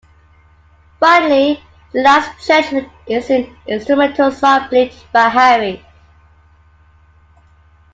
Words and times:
Finally, 0.99 1.61
"The 1.93 2.01
Last 2.01 2.47
Judgement" 2.47 2.89
is 3.05 3.29
an 3.29 3.55
instrumental 3.67 4.31
song 4.31 4.67
played 4.67 4.93
by 5.13 5.29
Harry. 5.29 5.85